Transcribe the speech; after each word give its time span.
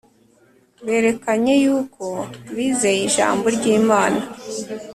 berekanye 0.85 1.53
yuko 1.63 2.05
bizeye 2.55 3.01
ijambo 3.09 3.45
ry’imana 3.55 4.21